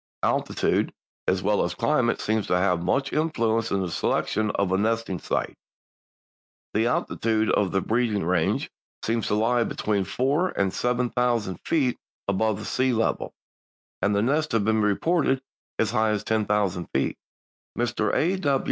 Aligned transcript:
Altitude 0.23 0.91
as 1.27 1.43
well 1.43 1.63
as 1.63 1.75
climate 1.75 2.19
seems 2.19 2.47
to 2.47 2.57
have 2.57 2.81
much 2.81 3.13
influence 3.13 3.69
in 3.69 3.81
the 3.81 3.91
selection 3.91 4.49
of 4.55 4.71
a 4.71 4.77
nesting 4.79 5.19
sight. 5.19 5.55
The 6.73 6.87
altitude 6.87 7.51
of 7.51 7.71
the 7.71 7.81
breeding 7.81 8.23
range 8.25 8.71
seems 9.03 9.27
to 9.27 9.35
lie 9.35 9.63
between 9.63 10.05
four 10.05 10.49
and 10.59 10.73
seven 10.73 11.11
thousand 11.11 11.57
feet 11.63 11.99
above 12.27 12.57
the 12.57 12.65
sea 12.65 12.93
level, 12.93 13.35
and 14.01 14.15
nests 14.15 14.53
have 14.53 14.65
been 14.65 14.81
reported 14.81 15.43
as 15.77 15.91
high 15.91 16.09
as 16.09 16.23
ten 16.23 16.47
thousand 16.47 16.87
feet. 16.87 17.15
Mr. 17.77 18.11
A. 18.11 18.57